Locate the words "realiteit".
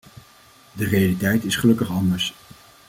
0.85-1.43